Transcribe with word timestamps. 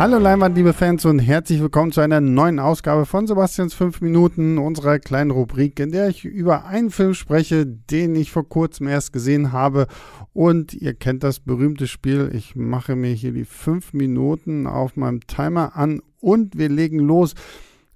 Hallo 0.00 0.16
Leinwand, 0.16 0.56
liebe 0.56 0.72
Fans 0.72 1.04
und 1.04 1.18
herzlich 1.18 1.60
willkommen 1.60 1.92
zu 1.92 2.00
einer 2.00 2.22
neuen 2.22 2.58
Ausgabe 2.58 3.04
von 3.04 3.26
Sebastians 3.26 3.74
5 3.74 4.00
Minuten, 4.00 4.56
unserer 4.56 4.98
kleinen 4.98 5.30
Rubrik, 5.30 5.78
in 5.78 5.92
der 5.92 6.08
ich 6.08 6.24
über 6.24 6.64
einen 6.64 6.88
Film 6.88 7.12
spreche, 7.12 7.66
den 7.66 8.14
ich 8.14 8.30
vor 8.30 8.48
kurzem 8.48 8.88
erst 8.88 9.12
gesehen 9.12 9.52
habe. 9.52 9.88
Und 10.32 10.72
ihr 10.72 10.94
kennt 10.94 11.22
das 11.22 11.38
berühmte 11.38 11.86
Spiel. 11.86 12.30
Ich 12.32 12.56
mache 12.56 12.96
mir 12.96 13.12
hier 13.12 13.32
die 13.32 13.44
5 13.44 13.92
Minuten 13.92 14.66
auf 14.66 14.96
meinem 14.96 15.20
Timer 15.26 15.76
an 15.76 16.00
und 16.18 16.56
wir 16.56 16.70
legen 16.70 17.00
los. 17.00 17.34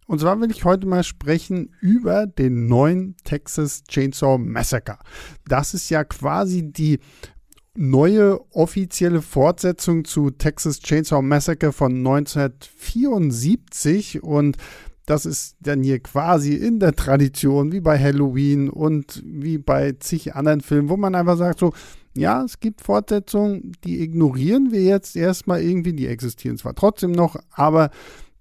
Und 0.07 0.21
zwar 0.21 0.39
will 0.43 0.51
ich 0.51 0.67
heute 0.67 0.87
mal 0.87 1.05
sprechen 1.05 1.71
über 1.81 2.27
den 2.27 2.67
neuen 2.67 3.17
Texas 3.25 3.83
Chainsaw 3.85 4.37
Massacre. 4.37 4.99
Das 5.49 5.73
ist 5.73 5.89
ja 5.89 6.05
quasi 6.05 6.71
die 6.71 6.99
neue 7.77 8.41
offizielle 8.53 9.23
Fortsetzung 9.23 10.05
zu 10.05 10.31
Texas 10.31 10.79
Chainsaw 10.81 11.23
Massacre 11.23 11.73
von 11.73 11.97
1974 11.97 14.23
und 14.23 14.59
das 15.07 15.27
ist 15.27 15.57
dann 15.61 15.83
hier 15.83 16.01
quasi 16.01 16.55
in 16.55 16.79
der 16.79 16.95
Tradition, 16.95 17.73
wie 17.73 17.81
bei 17.81 17.99
Halloween 17.99 18.71
und 18.71 19.23
wie 19.27 19.59
bei 19.59 19.93
zig 19.99 20.35
anderen 20.35 20.63
Filmen, 20.63 20.89
wo 20.89 20.97
man 20.97 21.15
einfach 21.15 21.37
sagt 21.37 21.59
so, 21.59 21.75
ja, 22.17 22.43
es 22.43 22.59
gibt 22.61 22.81
Fortsetzungen, 22.81 23.73
die 23.85 24.01
ignorieren 24.01 24.71
wir 24.71 24.83
jetzt 24.83 25.17
erstmal 25.17 25.63
irgendwie, 25.63 25.93
die 25.93 26.07
existieren 26.07 26.57
zwar 26.57 26.75
trotzdem 26.75 27.13
noch, 27.13 27.37
aber 27.51 27.91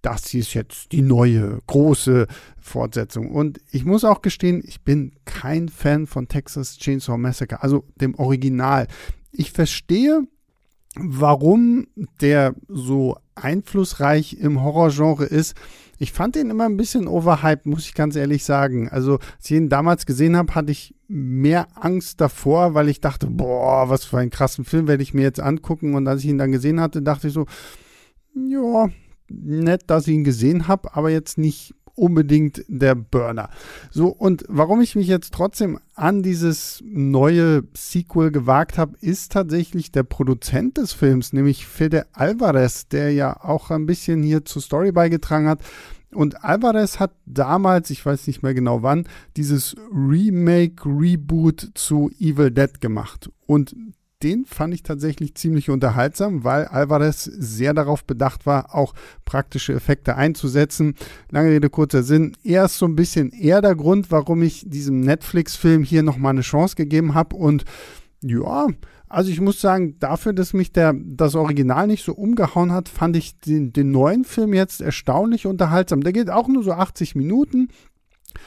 das 0.04 0.34
ist 0.34 0.54
jetzt 0.54 0.92
die 0.92 1.02
neue 1.02 1.60
große 1.66 2.28
Fortsetzung. 2.60 3.32
Und 3.32 3.60
ich 3.72 3.86
muss 3.86 4.04
auch 4.04 4.22
gestehen, 4.22 4.62
ich 4.66 4.82
bin 4.82 5.14
kein 5.26 5.70
Fan 5.70 6.08
von 6.08 6.28
Texas 6.28 6.78
Chainsaw 6.78 7.18
Massacre, 7.18 7.64
also 7.64 7.86
dem 7.96 8.14
Original 8.16 8.88
ich 9.34 9.52
verstehe, 9.52 10.22
warum 10.96 11.88
der 12.22 12.56
so 12.68 13.18
einflussreich 13.36 14.38
im 14.40 14.62
Horrorgenre 14.64 15.26
ist. 15.26 15.56
Ich 15.98 16.12
fand 16.12 16.36
den 16.36 16.50
immer 16.50 16.66
ein 16.66 16.78
bisschen 16.78 17.08
overhyped, 17.08 17.66
muss 17.66 17.86
ich 17.86 17.94
ganz 17.94 18.16
ehrlich 18.16 18.44
sagen. 18.46 18.90
Also, 18.90 19.20
als 19.20 19.46
ich 19.46 19.52
ihn 19.52 19.70
damals 19.70 20.06
gesehen 20.06 20.38
habe, 20.38 20.54
hatte 20.54 20.72
ich 20.72 20.96
mehr 21.08 21.68
Angst 21.76 22.22
davor, 22.22 22.74
weil 22.74 22.90
ich 22.90 23.02
dachte, 23.02 23.28
boah, 23.28 23.90
was 23.90 24.06
für 24.06 24.18
einen 24.20 24.30
krassen 24.30 24.66
Film 24.66 24.88
werde 24.88 25.04
ich 25.04 25.14
mir 25.14 25.24
jetzt 25.24 25.40
angucken. 25.40 25.96
Und 25.96 26.08
als 26.08 26.24
ich 26.24 26.30
ihn 26.30 26.38
dann 26.38 26.52
gesehen 26.52 26.80
hatte, 26.80 27.02
dachte 27.02 27.28
ich 27.28 27.34
so, 27.34 27.46
ja, 28.36 28.90
nett, 29.30 29.84
dass 29.88 30.08
ich 30.08 30.14
ihn 30.14 30.24
gesehen 30.24 30.68
habe, 30.68 30.96
aber 30.96 31.10
jetzt 31.10 31.38
nicht 31.38 31.74
unbedingt 31.96 32.64
der 32.68 32.96
Burner. 32.96 33.50
So, 33.92 34.08
und 34.08 34.44
warum 34.48 34.82
ich 34.82 34.96
mich 34.96 35.08
jetzt 35.08 35.34
trotzdem 35.34 35.80
an 35.96 36.24
dieses 36.24 36.84
neue 36.86 37.64
Sequel 37.76 38.32
gewagt 38.32 38.78
habe, 38.78 38.98
ist 39.00 39.32
tatsächlich 39.32 39.92
der 39.92 40.04
Produzent 40.04 40.78
des 40.78 40.94
Films, 40.94 41.34
nämlich 41.34 41.68
Fede 41.68 42.06
Alvarez, 42.14 42.88
der 42.88 43.12
ja 43.12 43.44
auch 43.44 43.70
ein 43.70 43.86
bisschen 43.86 44.24
hier 44.24 44.46
zur 44.46 44.62
Story 44.62 44.92
beigetragen 44.92 45.48
hat. 45.48 45.60
Und 46.12 46.44
Alvarez 46.44 47.00
hat 47.00 47.12
damals, 47.26 47.90
ich 47.90 48.06
weiß 48.06 48.28
nicht 48.28 48.44
mehr 48.44 48.54
genau 48.54 48.84
wann, 48.84 49.08
dieses 49.36 49.76
Remake, 49.92 50.86
Reboot 50.86 51.72
zu 51.74 52.12
Evil 52.20 52.52
Dead 52.52 52.82
gemacht. 52.82 53.30
Und 53.46 53.76
den 54.24 54.46
fand 54.46 54.74
ich 54.74 54.84
tatsächlich 54.84 55.36
ziemlich 55.36 55.70
unterhaltsam, 55.70 56.44
weil 56.44 56.66
Alvarez 56.66 57.24
sehr 57.24 57.74
darauf 57.74 58.06
bedacht 58.06 58.46
war, 58.46 58.74
auch 58.74 58.94
praktische 59.26 59.74
Effekte 59.74 60.16
einzusetzen. 60.16 60.96
Lange 61.30 61.50
Rede, 61.50 61.70
kurzer 61.70 62.04
Sinn. 62.04 62.36
Er 62.44 62.66
ist 62.66 62.78
so 62.78 62.86
ein 62.86 62.96
bisschen 62.96 63.32
eher 63.32 63.62
der 63.62 63.76
Grund, 63.76 64.12
warum 64.12 64.42
ich 64.42 64.64
diesem 64.68 65.02
Netflix-Film 65.02 65.84
hier 65.84 66.04
nochmal 66.04 66.32
eine 66.32 66.42
Chance 66.42 66.76
gegeben 66.76 67.14
habe. 67.14 67.36
Und 67.36 67.66
ja, 68.22 68.68
also 69.10 69.30
ich 69.30 69.42
muss 69.42 69.62
sagen, 69.62 70.00
dafür, 70.00 70.34
dass 70.34 70.54
mich 70.54 70.72
der, 70.72 70.96
das 70.98 71.36
Original 71.36 71.86
nicht 71.88 72.04
so 72.04 72.14
umgehauen 72.14 72.72
hat, 72.72 72.90
fand 72.90 73.16
ich 73.16 73.40
den, 73.40 73.74
den 73.74 73.92
neuen 73.92 74.24
Film 74.24 74.54
jetzt 74.54 74.82
erstaunlich 74.82 75.46
unterhaltsam. 75.46 76.02
Der 76.02 76.14
geht 76.14 76.30
auch 76.30 76.48
nur 76.48 76.64
so 76.64 76.72
80 76.72 77.14
Minuten 77.16 77.68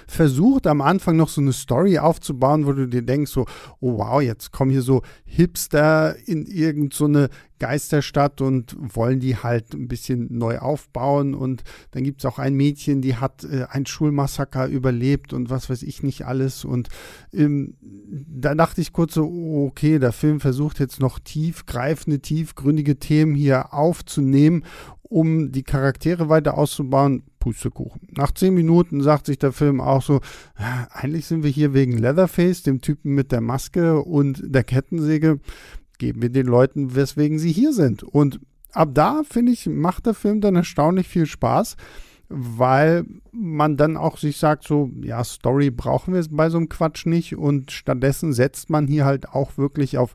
versucht 0.06 0.66
am 0.66 0.80
Anfang 0.80 1.16
noch 1.16 1.28
so 1.28 1.40
eine 1.40 1.52
Story 1.52 1.98
aufzubauen, 1.98 2.66
wo 2.66 2.72
du 2.72 2.86
dir 2.86 3.02
denkst, 3.02 3.30
so, 3.30 3.46
oh 3.80 3.98
wow, 3.98 4.20
jetzt 4.20 4.52
kommen 4.52 4.70
hier 4.70 4.82
so 4.82 5.02
Hipster 5.24 6.16
in 6.26 6.46
irgendeine 6.46 7.22
so 7.22 7.28
Geisterstadt 7.58 8.40
und 8.40 8.76
wollen 8.78 9.20
die 9.20 9.36
halt 9.36 9.72
ein 9.72 9.88
bisschen 9.88 10.28
neu 10.30 10.58
aufbauen. 10.58 11.34
Und 11.34 11.62
dann 11.92 12.04
gibt 12.04 12.20
es 12.20 12.26
auch 12.26 12.38
ein 12.38 12.54
Mädchen, 12.54 13.00
die 13.00 13.16
hat 13.16 13.44
äh, 13.44 13.66
ein 13.70 13.86
Schulmassaker 13.86 14.66
überlebt 14.66 15.32
und 15.32 15.50
was 15.50 15.70
weiß 15.70 15.82
ich 15.82 16.02
nicht 16.02 16.26
alles. 16.26 16.64
Und 16.64 16.88
ähm, 17.32 17.74
da 17.80 18.54
dachte 18.54 18.80
ich 18.80 18.92
kurz 18.92 19.14
so, 19.14 19.24
okay, 19.68 19.98
der 19.98 20.12
Film 20.12 20.40
versucht 20.40 20.78
jetzt 20.80 21.00
noch 21.00 21.18
tiefgreifende, 21.18 22.20
tiefgründige 22.20 22.98
Themen 22.98 23.34
hier 23.34 23.72
aufzunehmen, 23.72 24.64
um 25.02 25.52
die 25.52 25.62
Charaktere 25.62 26.28
weiter 26.28 26.58
auszubauen 26.58 27.22
Pustekuchen. 27.46 28.08
Nach 28.16 28.32
zehn 28.32 28.54
Minuten 28.54 29.04
sagt 29.04 29.26
sich 29.26 29.38
der 29.38 29.52
Film 29.52 29.80
auch 29.80 30.02
so, 30.02 30.20
eigentlich 30.90 31.26
sind 31.26 31.44
wir 31.44 31.50
hier 31.50 31.74
wegen 31.74 31.96
Leatherface, 31.96 32.64
dem 32.64 32.80
Typen 32.80 33.14
mit 33.14 33.30
der 33.30 33.40
Maske 33.40 34.02
und 34.02 34.42
der 34.44 34.64
Kettensäge, 34.64 35.38
geben 35.98 36.22
wir 36.22 36.30
den 36.30 36.48
Leuten, 36.48 36.96
weswegen 36.96 37.38
sie 37.38 37.52
hier 37.52 37.72
sind. 37.72 38.02
Und 38.02 38.40
ab 38.72 38.90
da, 38.94 39.22
finde 39.22 39.52
ich, 39.52 39.66
macht 39.68 40.06
der 40.06 40.14
Film 40.14 40.40
dann 40.40 40.56
erstaunlich 40.56 41.06
viel 41.06 41.26
Spaß, 41.26 41.76
weil 42.28 43.04
man 43.30 43.76
dann 43.76 43.96
auch 43.96 44.18
sich 44.18 44.38
sagt, 44.38 44.64
so, 44.64 44.90
ja, 45.00 45.22
Story 45.22 45.70
brauchen 45.70 46.14
wir 46.14 46.26
bei 46.28 46.50
so 46.50 46.56
einem 46.56 46.68
Quatsch 46.68 47.06
nicht 47.06 47.36
und 47.36 47.70
stattdessen 47.70 48.32
setzt 48.32 48.70
man 48.70 48.88
hier 48.88 49.04
halt 49.04 49.28
auch 49.28 49.56
wirklich 49.56 49.98
auf 49.98 50.14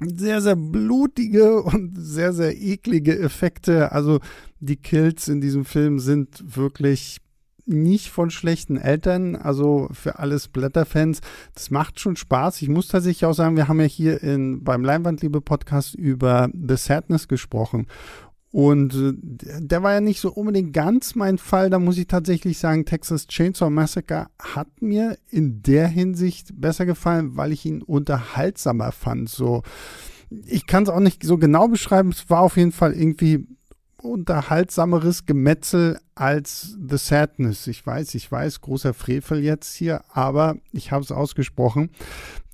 sehr, 0.00 0.40
sehr 0.40 0.56
blutige 0.56 1.62
und 1.62 1.94
sehr, 1.96 2.32
sehr 2.32 2.56
eklige 2.56 3.18
Effekte. 3.18 3.92
Also 3.92 4.20
die 4.60 4.76
Kills 4.76 5.28
in 5.28 5.40
diesem 5.40 5.64
Film 5.64 5.98
sind 5.98 6.56
wirklich 6.56 7.20
nicht 7.68 8.08
von 8.08 8.30
schlechten 8.30 8.78
Eltern, 8.78 9.36
also 9.36 9.88
für 9.92 10.18
alle 10.18 10.38
Splatter-Fans. 10.38 11.20
Das 11.54 11.70
macht 11.70 12.00
schon 12.00 12.16
Spaß. 12.16 12.62
Ich 12.62 12.68
muss 12.68 12.88
tatsächlich 12.88 13.26
auch 13.26 13.34
sagen, 13.34 13.56
wir 13.56 13.68
haben 13.68 13.80
ja 13.80 13.86
hier 13.86 14.22
in, 14.22 14.64
beim 14.64 14.82
Leinwandliebe-Podcast 14.82 15.94
über 15.94 16.48
The 16.54 16.76
Sadness 16.76 17.28
gesprochen. 17.28 17.86
Und 18.50 18.94
äh, 18.94 19.12
der 19.60 19.82
war 19.82 19.92
ja 19.92 20.00
nicht 20.00 20.20
so 20.20 20.32
unbedingt 20.32 20.72
ganz 20.72 21.14
mein 21.14 21.38
Fall. 21.38 21.70
Da 21.70 21.78
muss 21.78 21.98
ich 21.98 22.06
tatsächlich 22.06 22.58
sagen, 22.58 22.86
Texas 22.86 23.26
Chainsaw 23.26 23.70
Massacre 23.70 24.28
hat 24.38 24.80
mir 24.80 25.18
in 25.30 25.62
der 25.62 25.86
Hinsicht 25.88 26.60
besser 26.60 26.86
gefallen, 26.86 27.36
weil 27.36 27.52
ich 27.52 27.66
ihn 27.66 27.82
unterhaltsamer 27.82 28.92
fand. 28.92 29.28
So, 29.28 29.62
ich 30.46 30.66
kann 30.66 30.84
es 30.84 30.88
auch 30.88 31.00
nicht 31.00 31.22
so 31.24 31.36
genau 31.36 31.68
beschreiben. 31.68 32.10
Es 32.10 32.30
war 32.30 32.40
auf 32.40 32.56
jeden 32.56 32.72
Fall 32.72 32.94
irgendwie 32.94 33.46
unterhaltsameres 34.00 35.26
Gemetzel 35.26 35.98
als 36.14 36.76
The 36.88 36.96
Sadness. 36.96 37.66
Ich 37.66 37.84
weiß, 37.84 38.14
ich 38.14 38.30
weiß, 38.30 38.60
großer 38.60 38.94
Frevel 38.94 39.42
jetzt 39.42 39.74
hier, 39.74 40.04
aber 40.12 40.56
ich 40.72 40.92
habe 40.92 41.02
es 41.02 41.12
ausgesprochen. 41.12 41.90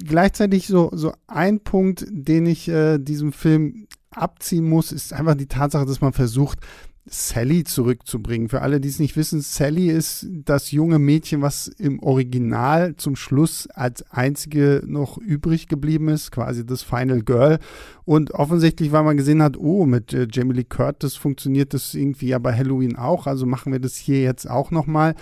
Gleichzeitig 0.03 0.67
so, 0.67 0.91
so 0.93 1.13
ein 1.27 1.61
Punkt, 1.61 2.07
den 2.09 2.47
ich 2.47 2.69
äh, 2.69 2.99
diesem 2.99 3.33
Film 3.33 3.87
abziehen 4.17 4.69
muss, 4.69 4.93
ist 4.93 5.13
einfach 5.13 5.35
die 5.35 5.47
Tatsache, 5.47 5.87
dass 5.87 6.01
man 6.01 6.13
versucht, 6.13 6.59
Sally 7.07 7.65
zurückzubringen. 7.65 8.49
Für 8.49 8.63
alle, 8.63 8.81
die 8.81 8.89
es 8.89 8.99
nicht 8.99 9.17
wissen, 9.17 9.43
Sally 9.43 9.91
ist 9.91 10.27
das 10.31 10.71
junge 10.71 10.99
Mädchen, 10.99 11.43
was 11.43 11.69
im 11.69 11.99
Original 12.03 12.97
zum 12.97 13.15
Schluss 13.15 13.69
als 13.69 14.11
einzige 14.11 14.83
noch 14.87 15.19
übrig 15.19 15.69
geblieben 15.69 16.09
ist, 16.09 16.31
quasi 16.31 16.65
das 16.65 16.83
Final 16.83 17.21
Girl. 17.21 17.59
Und 18.07 18.33
offensichtlich, 18.33 18.91
weil 18.93 19.03
man 19.03 19.19
gesehen 19.19 19.43
hat, 19.43 19.59
oh, 19.59 19.85
mit 19.85 20.15
äh, 20.15 20.27
Jamie 20.31 20.55
Lee 20.55 20.65
Curtis 20.65 21.15
funktioniert 21.15 21.75
das 21.75 21.95
irgendwie 21.95 22.29
ja 22.29 22.39
bei 22.39 22.57
Halloween 22.57 22.97
auch, 22.97 23.27
also 23.27 23.45
machen 23.45 23.73
wir 23.73 23.81
das 23.81 23.97
hier 23.97 24.23
jetzt 24.23 24.49
auch 24.49 24.71
nochmal. 24.71 25.15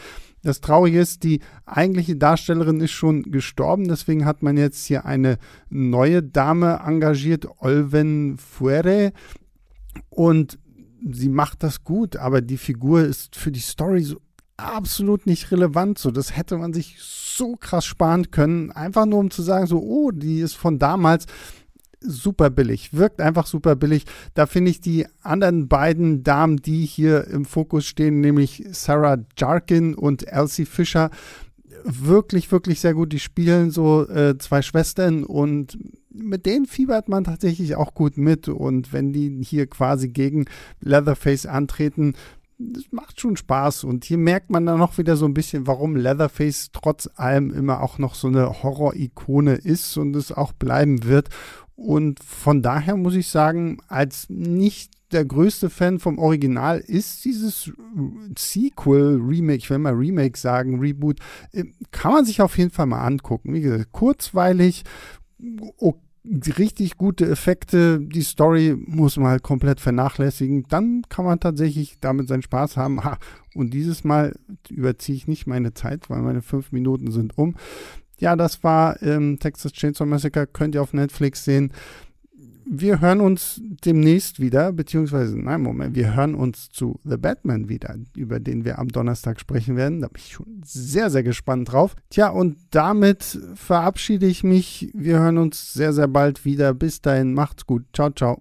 Das 0.42 0.60
Traurige 0.60 1.00
ist, 1.00 1.22
die 1.22 1.40
eigentliche 1.66 2.16
Darstellerin 2.16 2.80
ist 2.80 2.90
schon 2.90 3.22
gestorben, 3.22 3.86
deswegen 3.86 4.24
hat 4.24 4.42
man 4.42 4.56
jetzt 4.56 4.84
hier 4.84 5.04
eine 5.04 5.38
neue 5.70 6.22
Dame 6.22 6.80
engagiert, 6.84 7.46
Olven 7.60 8.36
Fuere. 8.38 9.12
Und 10.10 10.58
sie 11.10 11.28
macht 11.28 11.62
das 11.62 11.84
gut, 11.84 12.16
aber 12.16 12.40
die 12.40 12.56
Figur 12.56 13.02
ist 13.02 13.36
für 13.36 13.52
die 13.52 13.60
Story 13.60 14.02
so 14.02 14.20
absolut 14.56 15.26
nicht 15.26 15.50
relevant. 15.50 15.98
So, 15.98 16.10
das 16.10 16.36
hätte 16.36 16.58
man 16.58 16.72
sich 16.72 16.96
so 17.00 17.56
krass 17.56 17.84
sparen 17.84 18.30
können, 18.30 18.70
einfach 18.70 19.06
nur 19.06 19.20
um 19.20 19.30
zu 19.30 19.42
sagen, 19.42 19.66
so, 19.66 19.80
oh, 19.80 20.10
die 20.10 20.40
ist 20.40 20.54
von 20.54 20.78
damals 20.78 21.26
super 22.04 22.50
billig, 22.50 22.92
wirkt 22.92 23.20
einfach 23.20 23.46
super 23.46 23.76
billig. 23.76 24.04
Da 24.34 24.46
finde 24.46 24.70
ich 24.70 24.80
die 24.80 25.06
anderen 25.22 25.68
beiden 25.68 26.22
Damen, 26.22 26.56
die 26.58 26.84
hier 26.84 27.26
im 27.28 27.44
Fokus 27.44 27.86
stehen, 27.86 28.20
nämlich 28.20 28.64
Sarah 28.70 29.18
Jarkin 29.36 29.94
und 29.94 30.26
Elsie 30.26 30.66
Fischer, 30.66 31.10
wirklich, 31.84 32.50
wirklich 32.52 32.80
sehr 32.80 32.94
gut. 32.94 33.12
Die 33.12 33.18
spielen 33.18 33.70
so 33.70 34.08
äh, 34.08 34.38
zwei 34.38 34.62
Schwestern 34.62 35.24
und 35.24 35.78
mit 36.10 36.46
denen 36.46 36.66
fiebert 36.66 37.08
man 37.08 37.24
tatsächlich 37.24 37.76
auch 37.76 37.94
gut 37.94 38.16
mit. 38.16 38.48
Und 38.48 38.92
wenn 38.92 39.12
die 39.12 39.42
hier 39.42 39.66
quasi 39.66 40.08
gegen 40.08 40.46
Leatherface 40.80 41.46
antreten, 41.46 42.14
das 42.72 42.84
macht 42.90 43.20
schon 43.20 43.36
Spaß. 43.36 43.84
Und 43.84 44.04
hier 44.04 44.18
merkt 44.18 44.50
man 44.50 44.66
dann 44.66 44.78
noch 44.78 44.98
wieder 44.98 45.16
so 45.16 45.26
ein 45.26 45.34
bisschen, 45.34 45.66
warum 45.66 45.96
Leatherface 45.96 46.70
trotz 46.72 47.08
allem 47.16 47.52
immer 47.52 47.80
auch 47.80 47.98
noch 47.98 48.14
so 48.14 48.28
eine 48.28 48.62
Horror-Ikone 48.62 49.54
ist 49.54 49.96
und 49.96 50.14
es 50.16 50.32
auch 50.32 50.52
bleiben 50.52 51.04
wird. 51.04 51.28
Und 51.74 52.22
von 52.22 52.62
daher 52.62 52.96
muss 52.96 53.14
ich 53.14 53.28
sagen, 53.28 53.78
als 53.88 54.28
nicht 54.28 54.92
der 55.10 55.24
größte 55.24 55.68
Fan 55.68 55.98
vom 55.98 56.18
Original 56.18 56.78
ist 56.78 57.24
dieses 57.24 57.70
Sequel, 58.38 59.20
Remake, 59.22 59.58
ich 59.58 59.68
will 59.68 59.78
mal 59.78 59.92
Remake 59.92 60.38
sagen, 60.38 60.78
Reboot, 60.78 61.18
äh, 61.52 61.64
kann 61.90 62.12
man 62.12 62.24
sich 62.24 62.40
auf 62.40 62.56
jeden 62.56 62.70
Fall 62.70 62.86
mal 62.86 63.04
angucken. 63.04 63.52
Wie 63.52 63.60
gesagt, 63.60 63.92
kurzweilig, 63.92 64.84
okay 65.76 65.98
richtig 66.24 66.96
gute 66.96 67.28
Effekte, 67.28 68.00
die 68.00 68.22
Story 68.22 68.76
muss 68.78 69.16
man 69.16 69.30
halt 69.30 69.42
komplett 69.42 69.80
vernachlässigen, 69.80 70.66
dann 70.68 71.02
kann 71.08 71.24
man 71.24 71.40
tatsächlich 71.40 71.96
damit 72.00 72.28
seinen 72.28 72.42
Spaß 72.42 72.76
haben. 72.76 73.02
Ha, 73.04 73.18
und 73.54 73.74
dieses 73.74 74.04
Mal 74.04 74.34
überziehe 74.68 75.16
ich 75.16 75.26
nicht 75.26 75.46
meine 75.46 75.74
Zeit, 75.74 76.08
weil 76.10 76.22
meine 76.22 76.42
fünf 76.42 76.72
Minuten 76.72 77.10
sind 77.10 77.36
um. 77.36 77.56
Ja, 78.18 78.36
das 78.36 78.62
war 78.62 79.02
ähm, 79.02 79.38
Texas 79.40 79.72
Chainsaw 79.72 80.06
Massacre, 80.06 80.46
könnt 80.46 80.76
ihr 80.76 80.82
auf 80.82 80.92
Netflix 80.92 81.44
sehen 81.44 81.72
wir 82.74 83.00
hören 83.00 83.20
uns 83.20 83.60
demnächst 83.84 84.40
wieder, 84.40 84.72
beziehungsweise, 84.72 85.38
nein, 85.38 85.60
Moment, 85.60 85.94
wir 85.94 86.14
hören 86.14 86.34
uns 86.34 86.70
zu 86.70 86.98
The 87.04 87.18
Batman 87.18 87.68
wieder, 87.68 87.96
über 88.16 88.40
den 88.40 88.64
wir 88.64 88.78
am 88.78 88.88
Donnerstag 88.88 89.38
sprechen 89.40 89.76
werden. 89.76 90.00
Da 90.00 90.08
bin 90.08 90.22
ich 90.24 90.32
schon 90.32 90.62
sehr, 90.64 91.10
sehr 91.10 91.22
gespannt 91.22 91.70
drauf. 91.70 91.94
Tja, 92.08 92.28
und 92.28 92.56
damit 92.70 93.38
verabschiede 93.54 94.26
ich 94.26 94.42
mich. 94.42 94.90
Wir 94.94 95.18
hören 95.18 95.36
uns 95.36 95.74
sehr, 95.74 95.92
sehr 95.92 96.08
bald 96.08 96.46
wieder. 96.46 96.72
Bis 96.72 97.02
dahin, 97.02 97.34
macht's 97.34 97.66
gut. 97.66 97.84
Ciao, 97.92 98.10
ciao. 98.10 98.40